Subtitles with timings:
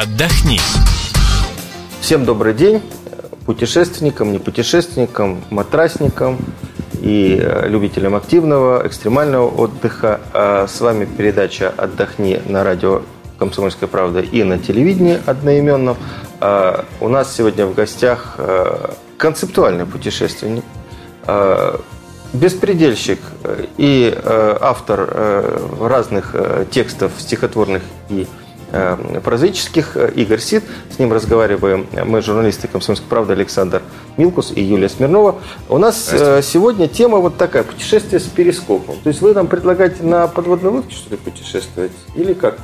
[0.00, 0.58] Отдохни.
[2.00, 2.80] Всем добрый день,
[3.44, 6.38] путешественникам, не путешественникам, матрасникам
[7.02, 10.22] и э, любителям активного, экстремального отдыха.
[10.32, 13.02] А с вами передача «Отдохни» на радио
[13.38, 15.98] «Комсомольская правда» и на телевидении одноименном.
[16.40, 20.64] А у нас сегодня в гостях э, концептуальный путешественник,
[21.26, 21.76] э,
[22.32, 23.20] беспредельщик
[23.76, 26.34] и автор разных
[26.70, 28.41] текстов стихотворных и Э,
[29.22, 30.64] прозаических э, Игорь Сид.
[30.94, 33.82] С ним разговариваем мы, журналисты «Комсомольской правды» Александр
[34.16, 35.40] Милкус и Юлия Смирнова.
[35.68, 38.96] У нас э, сегодня тема вот такая, путешествие с перископом.
[39.02, 41.92] То есть вы нам предлагаете на подводной лодке, что ли, путешествовать?
[42.14, 42.58] Или как?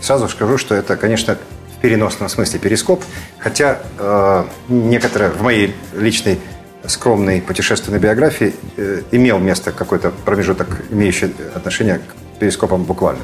[0.00, 1.38] Сразу скажу, что это, конечно,
[1.76, 3.02] в переносном смысле перископ,
[3.38, 6.40] хотя э, некоторые в моей личной
[6.86, 13.20] скромной путешественной биографии э, имел место какой-то промежуток, имеющий отношение к перископом буквально.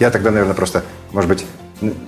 [0.00, 1.46] Я тогда, наверное, просто, может быть,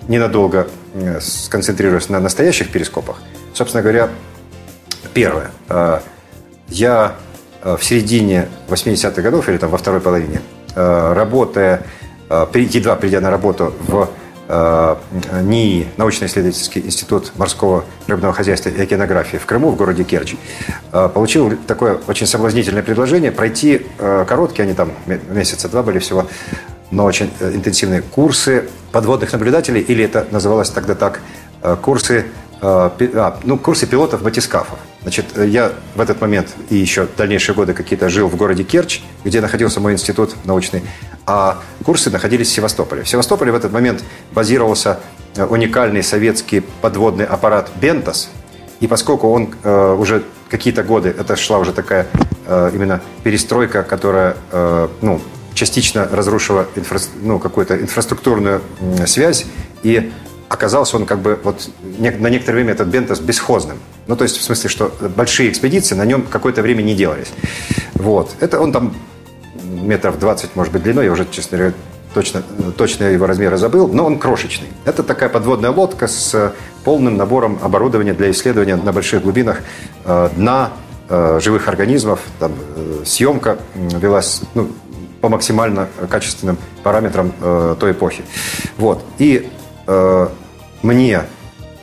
[0.09, 3.17] ненадолго э, сконцентрируюсь на настоящих перископах.
[3.53, 4.09] Собственно говоря,
[5.13, 5.51] первое.
[5.69, 6.01] Э,
[6.69, 7.15] я
[7.63, 10.41] э, в середине 80-х годов, или там во второй половине,
[10.77, 11.85] работая,
[12.53, 19.47] едва придя на работу в Э, НИИ, научно-исследовательский институт морского рыбного хозяйства и океанографии в
[19.47, 20.35] Крыму, в городе Керчь,
[20.93, 26.27] э, получил такое очень соблазнительное предложение пройти э, короткие, они там месяца два были всего,
[26.91, 31.21] но очень интенсивные курсы подводных наблюдателей, или это называлось тогда так,
[31.83, 32.27] курсы,
[32.61, 34.79] а, ну, курсы пилотов батискафов.
[35.05, 39.43] Значит, я в этот момент и еще дальнейшие годы какие-то жил в городе Керчь, где
[39.43, 40.83] находился мой институт научный,
[41.27, 43.03] а курсы находились в Севастополе.
[43.03, 45.01] В Севастополе в этот момент базировался
[45.37, 48.31] э, уникальный советский подводный аппарат «Бентос»,
[48.81, 52.07] и поскольку он э, уже какие-то годы, это шла уже такая
[52.47, 55.21] э, именно перестройка, которая э, ну,
[55.53, 59.45] частично разрушила инфра, ну, какую-то инфраструктурную э, связь,
[59.83, 60.13] и
[60.49, 63.79] оказался он как бы вот на некоторое время этот Бентос бесхозным.
[64.07, 67.33] Ну, то есть в смысле, что большие экспедиции на нем какое-то время не делались.
[67.95, 68.35] Вот.
[68.41, 68.95] Это он там
[69.65, 71.75] метров 20, может быть, длиной, я уже, честно говоря,
[72.15, 72.43] точно,
[72.77, 74.69] точно его размеры забыл, но он крошечный.
[74.85, 76.55] Это такая подводная лодка с
[76.85, 79.59] полным набором оборудования для исследования на больших глубинах
[80.05, 80.71] э, дна
[81.09, 82.21] э, живых организмов.
[82.39, 84.71] Там, э, съемка велась ну,
[85.21, 87.33] по максимально качественным параметрам
[87.81, 88.23] той эпохи.
[88.77, 89.03] Вот.
[89.19, 89.49] И
[90.83, 91.23] мне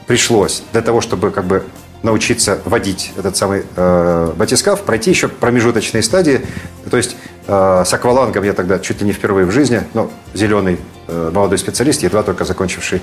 [0.05, 1.63] пришлось для того, чтобы как бы
[2.03, 6.41] научиться водить этот самый э, батискаф, пройти еще промежуточные стадии.
[6.89, 7.15] То есть
[7.47, 11.57] э, с аквалангом я тогда чуть ли не впервые в жизни, ну, зеленый э, молодой
[11.57, 13.01] специалист, едва только закончивший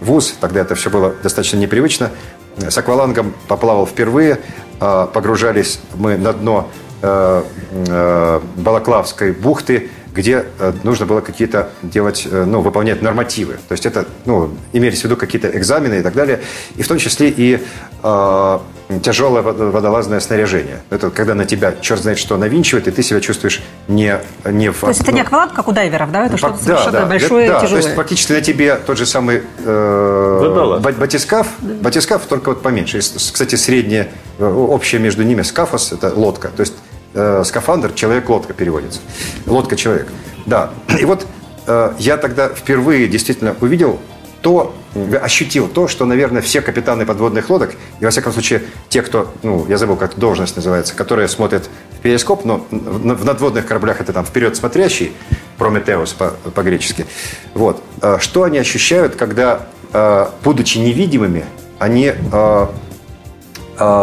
[0.00, 2.10] вуз, тогда это все было достаточно непривычно.
[2.56, 4.40] С аквалангом поплавал впервые,
[4.80, 6.70] э, погружались мы на дно
[7.02, 13.54] э, э, Балаклавской бухты, где э, нужно было какие-то делать, э, ну, выполнять нормативы.
[13.68, 16.40] То есть это, ну, имелись в виду какие-то экзамены и так далее.
[16.74, 17.62] И в том числе и
[18.02, 18.58] э,
[19.00, 20.80] тяжелое водолазное снаряжение.
[20.90, 24.80] Это когда на тебя черт знает что навинчивает, и ты себя чувствуешь не, не в...
[24.80, 26.22] То есть это не акваланг, как у дайверов, да?
[26.22, 27.82] Это ну, что-то совершенно да, большое, да, тяжелое.
[27.82, 31.74] то есть фактически на тебе тот же самый э, батискаф, да.
[31.80, 32.98] батискаф, только вот поменьше.
[32.98, 34.08] Кстати, среднее,
[34.38, 36.48] э, общее между ними скафос, это лодка.
[36.48, 36.74] То есть
[37.14, 39.00] э, скафандр, человек-лодка переводится.
[39.46, 40.08] Лодка-человек.
[40.46, 40.70] Да.
[40.98, 41.26] И вот
[41.66, 43.98] э, я тогда впервые действительно увидел
[44.42, 44.74] то,
[45.20, 49.66] ощутил то, что, наверное, все капитаны подводных лодок, и, во всяком случае, те, кто, ну,
[49.68, 54.24] я забыл, как должность называется, которые смотрят в перископ, но в надводных кораблях это там
[54.24, 55.12] вперед смотрящий,
[55.58, 56.14] Прометеус
[56.54, 57.06] по-гречески.
[57.54, 57.82] Вот.
[58.00, 61.44] Э, что они ощущают, когда, э, будучи невидимыми,
[61.78, 62.66] они э,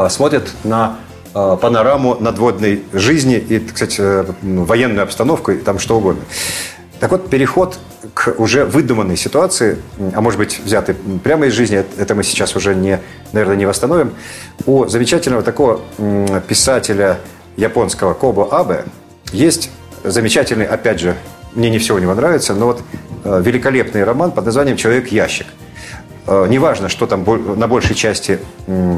[0.10, 0.98] смотрят на
[1.36, 6.24] панораму надводной жизни и, кстати, э, военную обстановку и там что угодно.
[7.02, 7.78] Так вот, переход
[8.14, 9.78] к уже выдуманной ситуации,
[10.14, 13.02] а может быть, взятый прямо из жизни, это мы сейчас уже, не,
[13.34, 14.14] наверное, не восстановим,
[14.66, 15.82] у замечательного такого
[16.48, 17.20] писателя
[17.58, 18.86] японского Кобо Абе
[19.34, 19.72] есть
[20.06, 21.18] замечательный, опять же,
[21.54, 22.82] мне не все у него нравится, но вот
[23.26, 25.48] э, великолепный роман под названием «Человек-ящик».
[26.28, 27.24] Э, неважно, что там
[27.58, 28.98] на большей части э,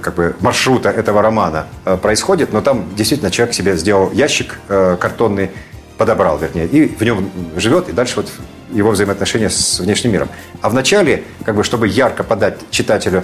[0.00, 5.50] как бы, маршрута этого романа э, происходит, но там действительно человек себе сделал ящик картонный,
[5.98, 8.32] подобрал, вернее, и в нем живет, и дальше вот
[8.72, 10.28] его взаимоотношения с внешним миром.
[10.62, 13.22] А вначале, как бы, чтобы ярко подать читателю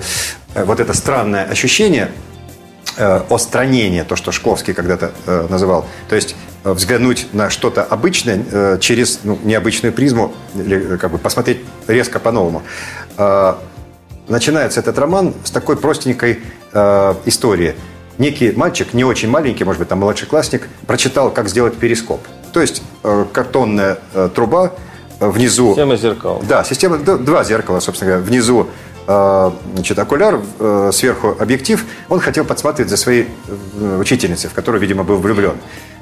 [0.55, 2.11] вот это странное ощущение,
[3.31, 5.13] остранение, то, что Шкловский когда-то
[5.49, 11.59] называл, то есть взглянуть на что-то обычное через ну, необычную призму, или как бы посмотреть
[11.87, 12.63] резко по-новому.
[14.29, 16.41] Начинается этот роман с такой простенькой
[16.73, 17.75] э, истории.
[18.19, 22.21] Некий мальчик, не очень маленький, может быть, там младший классник, прочитал, как сделать перископ.
[22.53, 24.73] То есть э, картонная э, труба,
[25.19, 25.71] внизу...
[25.71, 26.43] Система зеркал.
[26.47, 28.27] Да, система, два зеркала, собственно говоря.
[28.27, 28.69] Внизу
[29.07, 31.83] э, значит, окуляр, э, сверху объектив.
[32.11, 33.29] Он хотел подсматривать за своей
[33.81, 35.55] э, учительницей, в которую, видимо, был влюблен.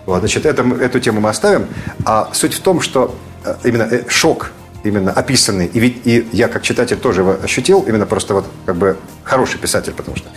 [0.07, 1.67] Вот, значит, это, эту тему мы оставим.
[2.05, 3.15] А суть в том, что
[3.45, 4.53] э, именно э, шок
[4.85, 8.77] именно описанный, и, ведь- и я как читатель тоже его ощутил, именно просто вот как
[8.77, 10.29] бы хороший писатель, потому что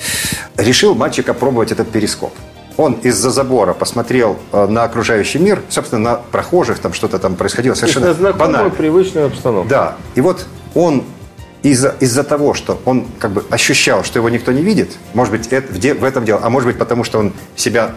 [0.57, 2.33] решил мальчик опробовать этот перископ.
[2.75, 7.75] Он из-за забора посмотрел э, на окружающий мир, собственно, на прохожих, там что-то там происходило
[7.75, 8.69] совершенно Это знакомую, банально.
[8.71, 9.69] привычную обстановку.
[9.69, 9.97] Да.
[10.15, 11.03] И вот он
[11.61, 15.47] из-за из того, что он как бы ощущал, что его никто не видит, может быть,
[15.47, 17.91] это, в, де- в этом дело, а может быть, потому что он себя,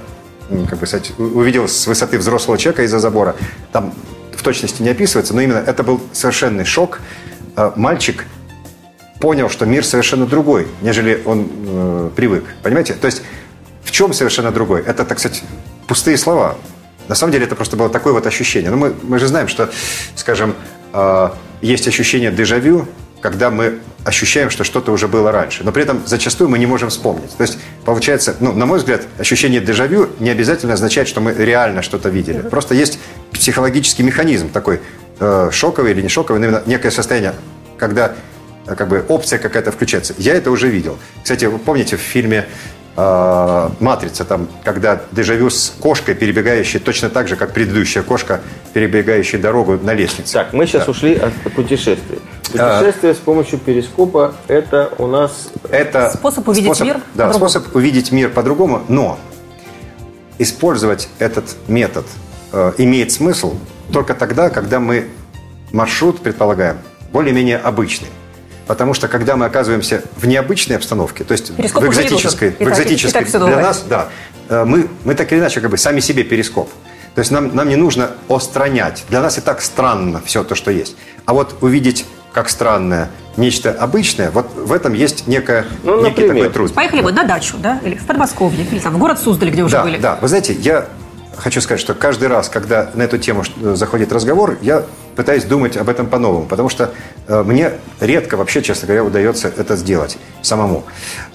[0.68, 0.86] как бы
[1.18, 3.36] увидел с высоты взрослого человека из-за забора,
[3.72, 3.92] там
[4.36, 7.00] в точности не описывается, но именно это был совершенный шок.
[7.56, 8.24] Э, Мальчик
[9.20, 12.44] понял, что мир совершенно другой, нежели он э, привык.
[12.62, 12.94] Понимаете?
[12.94, 13.22] То есть
[13.84, 14.82] в чем совершенно другой?
[14.82, 15.44] Это, так сказать,
[15.86, 16.56] пустые слова.
[17.08, 18.70] На самом деле это просто было такое вот ощущение.
[18.70, 19.70] Но мы, мы же знаем, что,
[20.16, 20.54] скажем,
[20.92, 22.88] э, есть ощущение дежавю,
[23.22, 25.62] когда мы ощущаем, что что-то уже было раньше.
[25.62, 27.30] Но при этом зачастую мы не можем вспомнить.
[27.36, 31.82] То есть, получается, ну, на мой взгляд, ощущение дежавю не обязательно означает, что мы реально
[31.82, 32.40] что-то видели.
[32.40, 32.98] Просто есть
[33.30, 34.80] психологический механизм такой,
[35.20, 37.34] э, шоковый или не шоковый, но именно некое состояние,
[37.78, 38.12] когда
[38.66, 40.14] э, как бы опция какая-то включается.
[40.18, 40.98] Я это уже видел.
[41.22, 42.46] Кстати, вы помните в фильме
[42.96, 48.40] э, «Матрица», там, когда дежавю с кошкой, перебегающей точно так же, как предыдущая кошка,
[48.74, 50.32] перебегающая дорогу на лестнице.
[50.32, 50.90] Так, мы сейчас Да.
[50.90, 52.18] ушли от путешествий.
[52.58, 52.78] А.
[52.78, 57.48] Путешествие с помощью перископа– это у нас Это Способ увидеть мир Да, по-другому.
[57.50, 59.18] способ увидеть мир по-другому, но
[60.38, 62.04] использовать этот метод
[62.52, 63.54] э, имеет смысл
[63.92, 65.08] только тогда, когда мы
[65.72, 66.78] маршрут предполагаем
[67.12, 68.08] более-менее обычный.
[68.66, 73.24] Потому что когда мы оказываемся в необычной обстановке, то есть Перископ в экзотической, в экзотической
[73.24, 74.08] так для нас, да,
[74.48, 76.70] э, мы, мы так или иначе как бы сами себе перископ.
[77.14, 79.04] То есть нам, нам не нужно остранять.
[79.10, 80.96] Для нас и так странно все то, что есть.
[81.26, 86.44] А вот увидеть как странное нечто обычное, вот в этом есть некая, Ну, некий например.
[86.44, 86.74] такой труд.
[86.74, 89.76] Поехали вот на дачу, да, или в Подмосковье, или там в город Суздаль, где уже
[89.76, 89.98] да, были.
[89.98, 90.86] Да, вы знаете, я
[91.36, 94.84] хочу сказать, что каждый раз, когда на эту тему э, заходит разговор, я
[95.16, 96.92] пытаюсь думать об этом по-новому, потому что
[97.26, 100.84] э, мне редко вообще, честно говоря, удается это сделать самому.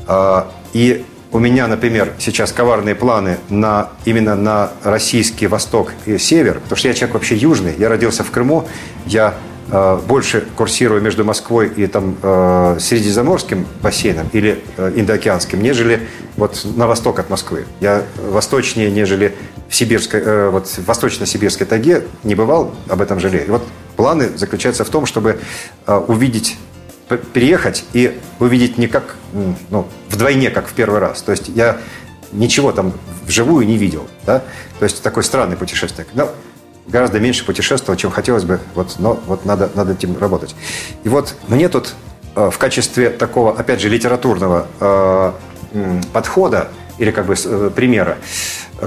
[0.07, 6.55] А, и у меня, например, сейчас коварные планы на, именно на российский восток и север,
[6.55, 8.67] потому что я человек вообще южный, я родился в Крыму,
[9.05, 9.33] я э,
[9.69, 16.87] больше курсирую между Москвой и там э, Средиземноморским бассейном или э, Индоокеанским, нежели вот на
[16.87, 17.65] восток от Москвы.
[17.81, 19.35] Я восточнее, нежели
[19.67, 23.45] в сибирской, э, вот в восточно-сибирской тайге не бывал, об этом жалею.
[23.45, 23.63] И вот
[23.97, 25.39] планы заключаются в том, чтобы
[25.85, 26.57] э, увидеть
[27.33, 29.15] переехать и увидеть не как,
[29.69, 31.21] ну, вдвойне, как в первый раз.
[31.21, 31.77] То есть я
[32.31, 32.93] ничего там
[33.25, 34.43] вживую не видел, да?
[34.79, 36.09] То есть такой странный путешественник.
[36.13, 36.31] Но
[36.87, 40.55] гораздо меньше путешествовал, чем хотелось бы, вот, но вот надо, надо этим работать.
[41.03, 41.93] И вот мне тут
[42.35, 45.31] э, в качестве такого, опять же, литературного э,
[46.13, 48.17] подхода или как бы э, примера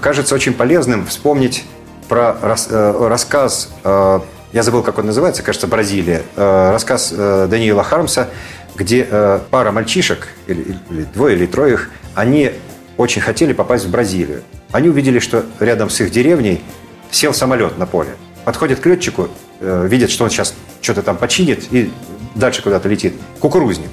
[0.00, 1.64] кажется очень полезным вспомнить
[2.08, 8.30] про рас- рассказ, я забыл, как он называется, кажется, «Бразилия», рассказ Даниила Хармса,
[8.74, 9.06] где
[9.50, 12.52] пара мальчишек, или, или двое или трое их, они
[12.96, 14.42] очень хотели попасть в Бразилию.
[14.72, 16.62] Они увидели, что рядом с их деревней
[17.10, 18.10] сел самолет на поле.
[18.44, 19.28] Подходят к летчику,
[19.60, 21.90] э, видят, что он сейчас что-то там починит и
[22.34, 23.14] дальше куда-то летит.
[23.38, 23.90] Кукурузник.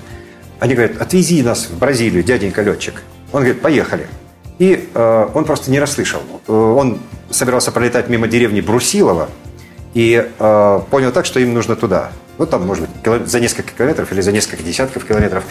[0.59, 3.03] Они говорят, отвези нас в Бразилию, дяденька летчик.
[3.31, 4.07] Он говорит, поехали.
[4.59, 6.21] И э, он просто не расслышал.
[6.47, 6.99] Э, он
[7.30, 9.30] собирался пролетать мимо деревни Брусилова
[9.94, 12.11] и э, понял так, что им нужно туда.
[12.37, 15.44] Ну, там, может быть, за несколько километров или за несколько десятков километров.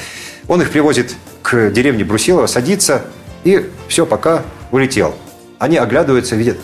[0.48, 3.02] Он их привозит к деревне Брусилова, садится
[3.44, 5.14] и все, пока улетел.
[5.58, 6.58] Они оглядываются, видят,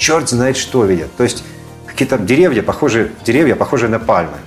[0.00, 1.14] черт знает что видят.
[1.16, 1.44] То есть
[1.86, 4.38] какие-то деревья, похожие, деревья, похожие на пальмы.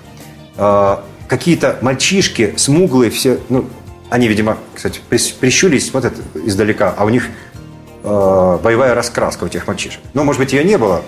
[0.57, 3.69] Э, какие-то мальчишки, смуглые все, ну,
[4.09, 7.27] они, видимо, кстати, прищурились, смотрят издалека, а у них
[8.03, 10.01] э, боевая раскраска у этих мальчишек.
[10.13, 11.03] Ну, может быть, ее не было.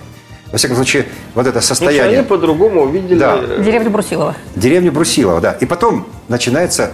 [0.51, 2.19] Во всяком случае, вот это состояние.
[2.19, 3.17] они по-другому увидели.
[3.17, 3.37] Да.
[3.41, 4.35] э, Деревня Брусилова.
[4.55, 5.51] Деревню Брусилова, да.
[5.53, 6.91] И потом начинается,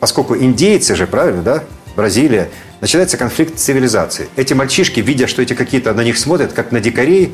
[0.00, 1.64] поскольку индейцы же, правильно, да,
[1.96, 2.48] Бразилия,
[2.80, 4.28] начинается конфликт цивилизаций.
[4.36, 7.32] Эти мальчишки, видя, что эти какие-то на них смотрят, как на дикарей,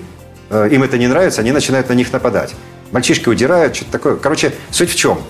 [0.50, 2.54] э, им это не нравится, они начинают на них нападать.
[2.90, 4.16] Мальчишки удирают, что-то такое.
[4.16, 5.20] Короче, суть в чем?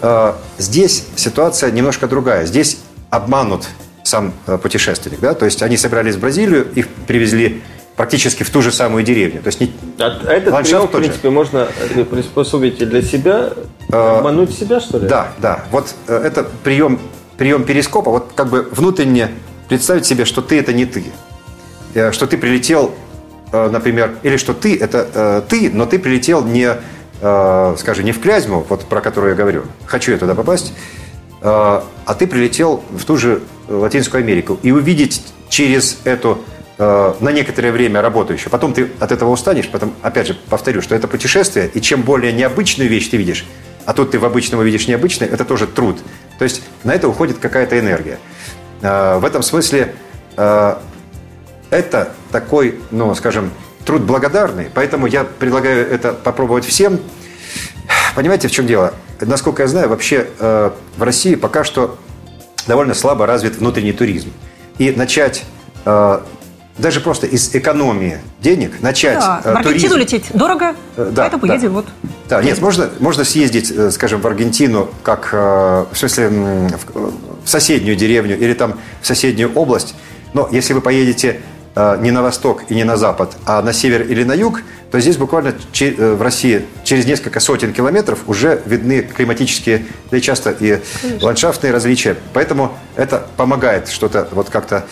[0.00, 2.46] Э, Здесь ситуация немножко другая.
[2.46, 2.78] Здесь
[3.10, 3.66] обманут
[4.04, 7.62] сам э, путешественник, да, то есть они собирались в Бразилию, их привезли
[7.96, 9.42] практически в ту же самую деревню.
[9.42, 11.06] То есть не- А этот Ландшафт прием, в тот же.
[11.08, 11.68] принципе, можно
[12.10, 13.52] приспособить и для себя,
[13.90, 15.06] обмануть себя, что ли?
[15.08, 15.64] Да, да.
[15.70, 16.98] Вот это прием,
[17.42, 18.08] прием перископа.
[18.08, 19.28] Вот как бы внутренне
[19.68, 21.02] представить себе, что ты это не ты.
[21.92, 22.94] Э, Что ты прилетел,
[23.50, 26.76] э, например, или что ты это э, ты, но ты прилетел не
[27.20, 30.72] скажем, не в Клязьму, вот про которую я говорю, хочу я туда попасть,
[31.40, 36.40] а ты прилетел в ту же Латинскую Америку и увидеть через эту
[36.78, 38.50] на некоторое время работающую.
[38.50, 42.32] Потом ты от этого устанешь, потом, опять же, повторю, что это путешествие, и чем более
[42.32, 43.46] необычную вещь ты видишь,
[43.86, 45.98] а тут ты в обычном увидишь необычное, это тоже труд.
[46.38, 48.18] То есть на это уходит какая-то энергия.
[48.80, 49.94] Э, в этом смысле
[50.36, 50.74] э,
[51.70, 53.50] это такой, ну, скажем,
[53.84, 57.00] труд благодарный, поэтому я предлагаю это попробовать всем.
[58.14, 58.94] Понимаете, в чем дело?
[59.20, 61.98] Насколько я знаю, вообще э, в России пока что
[62.66, 64.32] довольно слабо развит внутренний туризм.
[64.78, 65.44] И начать
[66.78, 71.22] даже просто из экономии денег начать Да, э, в Аргентину туризм- лететь дорого, Э, да,
[71.22, 71.54] поэтому да.
[71.54, 71.86] едем вот.
[72.28, 77.12] Да, нет, можно, можно съездить, э, скажем, в Аргентину, как, в смысле, в
[77.44, 79.94] в соседнюю деревню или там в соседнюю область.
[80.32, 81.40] Но если вы поедете
[81.74, 85.16] не на восток и не на запад, а на север или на юг, то здесь
[85.16, 90.80] буквально э, в России через несколько сотен километров уже видны климатические, да и часто и
[91.22, 92.16] ландшафтные различия.
[92.34, 94.84] Поэтому это помогает что-то вот как-то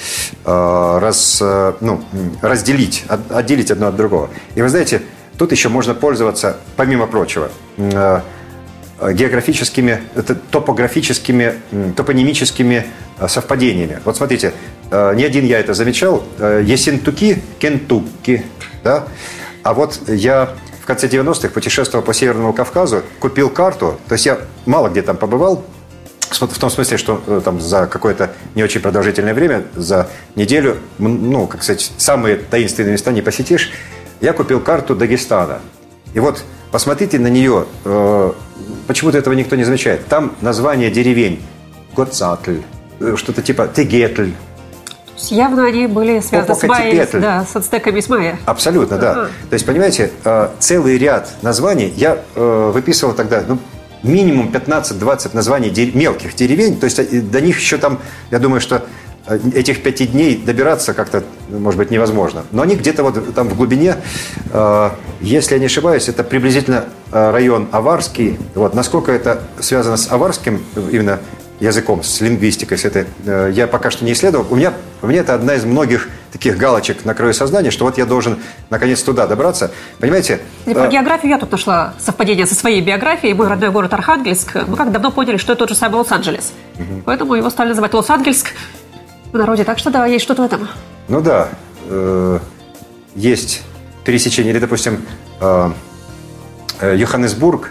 [0.47, 2.03] э, раз, э, ну,
[2.41, 4.31] разделить, от- отделить одно от другого.
[4.55, 5.03] И вы знаете,
[5.37, 8.21] тут еще можно пользоваться, помимо прочего, э,
[9.13, 10.01] географическими,
[10.51, 11.55] топографическими,
[11.97, 12.87] топонимическими
[13.29, 13.99] совпадениями.
[14.05, 14.53] Вот смотрите,
[14.91, 16.23] не один я это замечал.
[16.39, 18.45] Ессентуки, Кентукки,
[18.85, 19.07] да?
[19.63, 24.41] А вот я в конце 90-х путешествовал по Северному Кавказу, купил карту, то есть я
[24.67, 25.65] мало где там побывал,
[26.31, 31.47] в том смысле, что э, там за какое-то не очень продолжительное время, за неделю, ну,
[31.47, 33.73] как сказать, самые таинственные места не посетишь.
[34.21, 35.61] Я купил карту Дагестана.
[36.15, 38.33] И вот посмотрите на нее, э,
[38.87, 40.07] почему-то этого никто не замечает.
[40.07, 41.43] Там название деревень.
[41.97, 42.59] Гоцатль,
[43.01, 44.31] э, что-то типа Тегетль.
[45.29, 47.21] Явно они были связаны с Попокатепетль.
[47.21, 48.39] да, с ацтеками, с майя.
[48.47, 49.13] Абсолютно, да.
[49.13, 49.29] Ага.
[49.49, 53.59] То есть, понимаете, э, целый ряд названий я э, выписывал тогда, ну,
[54.03, 56.79] минимум 15-20 названий мелких деревень.
[56.79, 57.99] То есть э, до них еще там,
[58.31, 58.83] я думаю, что
[59.55, 62.43] этих пяти дней добираться как-то, ну, может быть, невозможно.
[62.51, 63.97] Но они где-то вот там в глубине,
[64.53, 68.39] э, если я не ошибаюсь, это приблизительно район Аварский.
[68.55, 70.63] Вот насколько это связано с аварским
[70.93, 71.19] именно
[71.61, 74.47] языком, с лингвистикой, с этой, э, я пока что не исследовал.
[74.51, 77.99] У меня, у меня это одна из многих таких галочек на краю сознания, что вот
[77.99, 78.39] я должен
[78.71, 79.71] наконец туда добраться.
[79.99, 80.41] Понимаете?
[80.67, 83.35] И про э, географию я тут нашла совпадение со своей биографией.
[83.35, 84.55] Мой родной город Архангельск.
[84.67, 86.53] Мы как давно поняли, что это тот же самый Лос-Анджелес.
[87.05, 88.53] Поэтому его стали называть Лос-Ангельск
[89.33, 89.65] в народе.
[89.65, 90.69] Так что да, есть что-то в этом.
[91.09, 91.49] Ну да,
[91.89, 92.39] э,
[93.15, 93.63] есть
[94.05, 94.53] пересечение.
[94.53, 95.05] Или, допустим,
[96.81, 97.71] Йоханнесбург,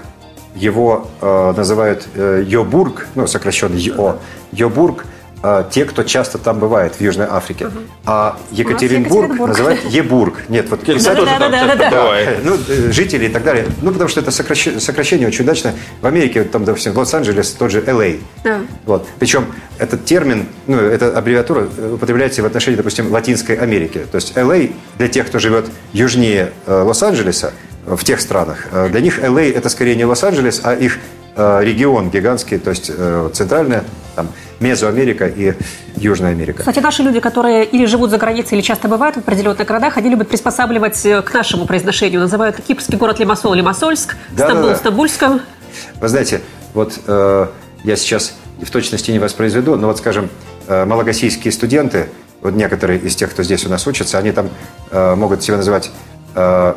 [0.56, 4.18] его э, называют э, Йобург, ну, сокращенно Йо,
[4.52, 5.06] Йобург,
[5.44, 7.70] э, те, кто часто там бывает в Южной Африке.
[8.06, 9.48] А Екатеринбург Екатеринбург.
[9.50, 10.34] называют Ебург.
[10.50, 11.52] Нет, вот писать- тоже там
[11.92, 12.40] бывает.
[12.44, 13.68] ну, э, жители и так далее.
[13.82, 15.74] Ну, потому что это сокращ- сокращение очень удачно.
[16.02, 18.20] В Америке, вот там, допустим, в Лос-Анджелес тот же LA.
[18.44, 18.60] Да.
[18.86, 19.08] Вот.
[19.20, 19.46] Причем
[19.78, 24.06] этот термин, ну, эта аббревиатура э, употребляется в отношении, допустим, Латинской Америки.
[24.12, 28.90] То есть LA для тех, кто живет южнее э, Лос-Анджелеса, э, в тех странах, э,
[28.90, 30.98] для них LA это скорее не Лос-Анджелес, а их
[31.36, 33.84] э, регион гигантский, то есть э, центральная,
[34.16, 34.30] там,
[34.60, 35.54] Мезоамерика и
[35.96, 36.60] Южная Америка.
[36.60, 40.10] Кстати, наши люди, которые или живут за границей, или часто бывают в определенных городах, они
[40.10, 42.20] любят приспосабливать к нашему произношению.
[42.20, 44.52] Называют кипрский город Лимассол Лимассольск, Да-да-да.
[44.52, 45.42] Стамбул Стамбульском.
[46.02, 46.42] Вы знаете,
[46.74, 47.48] вот э,
[47.84, 50.30] я сейчас в точности не воспроизведу, но вот, скажем,
[50.68, 52.10] э, малагасийские студенты,
[52.42, 54.50] вот некоторые из тех, кто здесь у нас учатся, они там
[54.92, 55.92] э, могут себя называть,
[56.36, 56.74] э,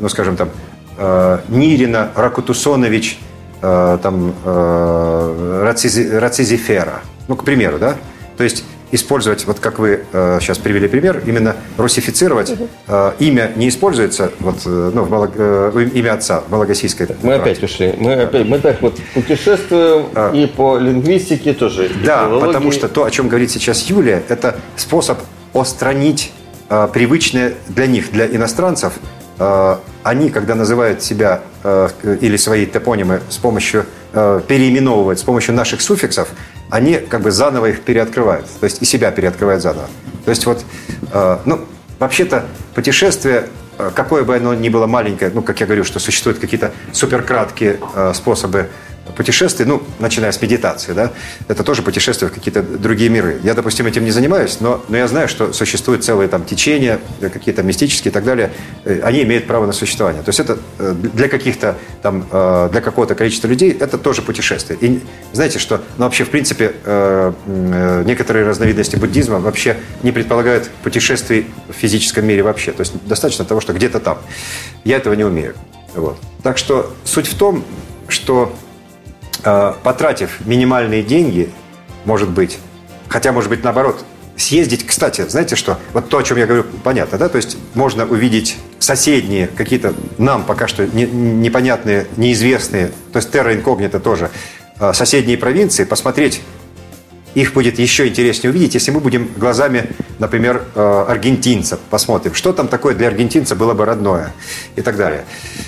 [0.00, 0.50] ну, скажем, там,
[0.98, 3.18] э, Нирина Ракутусонович,
[3.62, 7.00] э, там, э, Рацизи- Рацизифера.
[7.28, 7.96] Ну, к примеру, да?
[8.36, 12.54] То есть использовать, вот как вы э, сейчас привели пример, именно русифицировать.
[12.86, 17.36] Э, имя не используется, вот, э, ну, в Мало- э, имя отца в малагасийской Мы
[17.36, 17.50] практике.
[17.50, 17.94] опять ушли.
[17.98, 21.90] Мы опять, мы так вот путешествуем и по лингвистике тоже.
[22.02, 22.06] А.
[22.06, 25.18] Да, потому что то, о чем говорит сейчас Юлия, это способ
[25.52, 26.32] устранить
[26.70, 28.94] э, привычное для них, для иностранцев.
[29.38, 31.88] Э, они, когда называют себя э,
[32.20, 36.28] или свои топонимы с помощью, э, переименовывают с помощью наших суффиксов,
[36.70, 39.88] они как бы заново их переоткрывают, то есть и себя переоткрывают заново.
[40.24, 40.62] То есть вот,
[41.46, 41.64] ну,
[41.98, 43.48] вообще-то путешествие,
[43.94, 47.80] какое бы оно ни было маленькое, ну, как я говорю, что существуют какие-то суперкраткие
[48.12, 48.68] способы
[49.16, 51.12] путешествий, ну, начиная с медитации, да,
[51.48, 53.40] это тоже путешествие в какие-то другие миры.
[53.42, 57.28] Я, допустим, этим не занимаюсь, но, но я знаю, что существуют целые там течения, э,
[57.28, 58.50] какие-то мистические и так далее,
[58.84, 60.22] Э, они имеют право на существование.
[60.22, 62.26] То есть это э, для каких-то там,
[62.70, 64.78] для какого-то количества людей это тоже путешествие.
[64.80, 65.00] И
[65.32, 66.74] знаете, что, ну, вообще, в принципе,
[67.46, 72.72] некоторые разновидности буддизма вообще не предполагают путешествий в физическом мире вообще.
[72.72, 74.18] То есть достаточно того, что где-то там.
[74.84, 75.54] Я этого не умею.
[75.94, 76.18] Вот.
[76.42, 77.64] Так что суть в том,
[78.08, 78.54] что
[79.42, 81.50] потратив минимальные деньги,
[82.04, 82.58] может быть,
[83.08, 84.04] хотя, может быть, наоборот,
[84.38, 88.06] съездить, кстати, знаете что, вот то, о чем я говорю, понятно, да, то есть можно
[88.06, 94.30] увидеть соседние, какие-то нам пока что не, непонятные, неизвестные, то есть терра инкогнито тоже,
[94.78, 96.40] э, соседние провинции, посмотреть
[97.34, 102.68] их будет еще интереснее увидеть, если мы будем глазами, например, э, аргентинцев посмотрим, что там
[102.68, 104.32] такое для аргентинца было бы родное
[104.76, 105.24] и так далее.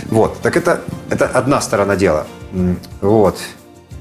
[0.07, 2.27] Вот, так это, это одна сторона дела.
[3.01, 3.39] Вот.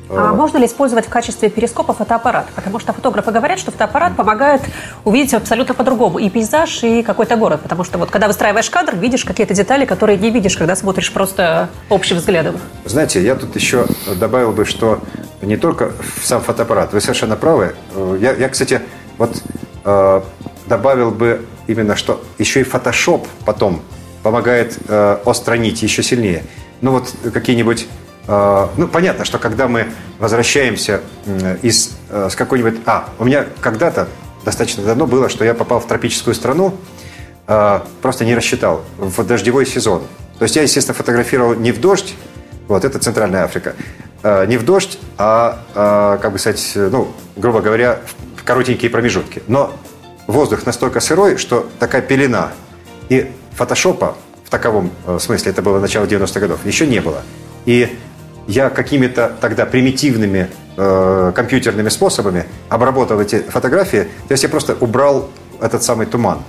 [0.10, 2.48] А можно ли использовать в качестве перископа фотоаппарат?
[2.56, 4.62] Потому что фотографы говорят, что фотоаппарат помогает
[5.06, 7.62] увидеть абсолютно по-другому и пейзаж, и какой-то город.
[7.62, 11.70] Потому что вот когда выстраиваешь кадр, видишь какие-то детали, которые не видишь, когда смотришь просто
[11.89, 12.58] общим взглядом.
[12.86, 13.86] Знаете, я тут еще
[14.20, 15.00] добавил бы, что
[15.42, 15.92] не только
[16.24, 16.92] сам фотоаппарат.
[16.94, 17.75] Вы совершенно правы.
[18.20, 18.82] Я, я кстати,
[19.18, 19.42] вот
[19.86, 20.22] э,
[20.66, 23.82] добавил бы именно, что еще и фотошоп потом
[24.24, 26.44] помогает э, остранить еще сильнее.
[26.82, 27.88] Ну вот какие-нибудь
[28.77, 29.88] ну, понятно, что когда мы
[30.19, 31.01] возвращаемся
[31.63, 32.75] из, э, с какой-нибудь...
[32.86, 34.07] А, у меня когда-то,
[34.45, 36.75] достаточно давно было, что я попал в тропическую страну,
[37.48, 40.03] а, просто не рассчитал, в дождевой сезон.
[40.38, 42.13] То есть я, естественно, фотографировал не в дождь,
[42.67, 43.74] вот, это Центральная Африка,
[44.21, 48.00] а, не в дождь, а, как бы сказать, ну, грубо говоря,
[48.36, 49.41] в коротенькие промежутки.
[49.48, 49.74] Но
[50.27, 52.51] воздух настолько сырой, что такая пелена.
[53.09, 57.24] И фотошопа в таковом э, смысле, это было начало 90-х годов, еще не было.
[57.65, 57.98] И
[58.50, 64.08] я какими-то тогда примитивными э, компьютерными способами обработал эти фотографии.
[64.27, 65.29] То есть я просто убрал
[65.62, 66.39] этот самый туман.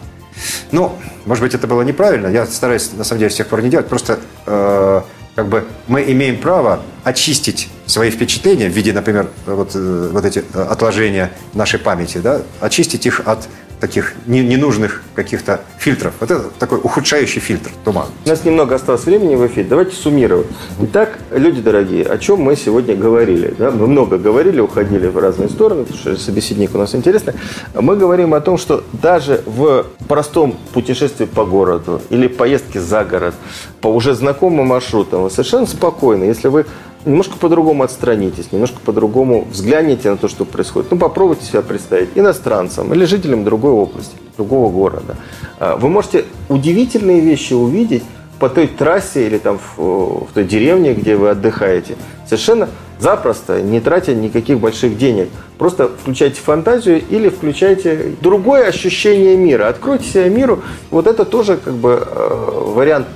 [0.73, 2.29] Ну, может быть, это было неправильно.
[2.29, 3.87] Я стараюсь, на самом деле, с тех пор не делать.
[3.87, 5.03] Просто э,
[5.37, 10.43] как бы мы имеем право очистить свои впечатления в виде, например, вот, э, вот эти
[10.55, 13.47] э, отложения нашей памяти, да, очистить их от
[13.81, 16.13] таких ненужных каких-то фильтров.
[16.21, 18.07] Вот это такой ухудшающий фильтр, туман.
[18.25, 19.67] У нас немного осталось времени в эфире.
[19.69, 20.47] Давайте суммировать.
[20.83, 23.55] Итак, люди дорогие, о чем мы сегодня говорили?
[23.59, 23.71] Да?
[23.71, 27.35] Мы много говорили, уходили в разные стороны, потому что собеседник у нас интересный.
[27.75, 33.35] Мы говорим о том, что даже в простом путешествии по городу или поездке за город
[33.81, 36.67] по уже знакомым маршрутам вы совершенно спокойно, если вы
[37.05, 40.91] немножко по-другому отстранитесь, немножко по-другому взгляните на то, что происходит.
[40.91, 45.17] Ну, попробуйте себя представить иностранцам или жителям другой области, другого города.
[45.59, 48.03] А, вы можете удивительные вещи увидеть
[48.39, 51.97] по той трассе или там в, в той деревне, где вы отдыхаете.
[52.25, 55.29] Совершенно запросто, не тратя никаких больших денег.
[55.59, 59.69] Просто включайте фантазию или включайте другое ощущение мира.
[59.69, 60.63] Откройте себя миру.
[60.91, 63.07] Вот это тоже как бы э, вариант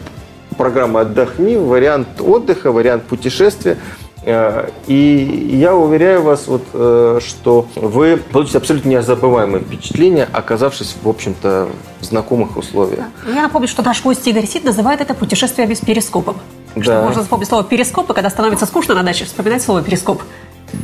[0.54, 3.78] программа «Отдохни», вариант отдыха, вариант путешествия.
[4.26, 11.08] Э, и я уверяю вас, вот, э, что вы получите абсолютно незабываемое впечатление, оказавшись, в
[11.08, 11.68] общем-то,
[12.00, 13.04] в знакомых условиях.
[13.26, 16.34] Я напомню, что наш гость Игорь Сид называет это путешествие без перископа.
[16.74, 16.82] Да.
[16.82, 20.22] Что можно вспомнить слово перископ, и когда становится скучно на даче, вспоминать слово перископ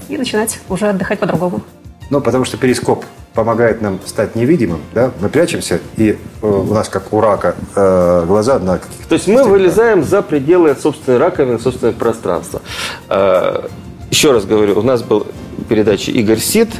[0.09, 1.63] и начинать уже отдыхать по-другому.
[2.11, 6.89] Ну, потому что перископ помогает нам стать невидимым, да, мы прячемся, и э, у нас,
[6.89, 9.09] как у рака, э, глаза на каких-то...
[9.09, 12.63] То есть мы вылезаем за пределы собственной раковины, собственного пространства.
[13.09, 13.69] Э,
[14.11, 15.29] еще раз говорю, у нас был
[15.69, 16.71] передача Игорь Сид,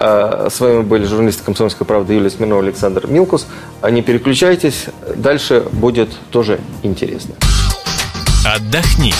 [0.00, 3.46] с вами были журналисты «Комсомольской правды» Юлия Смирнова, Александр Милкус.
[3.88, 7.36] Не переключайтесь, дальше будет тоже интересно.
[8.44, 9.14] Отдохни.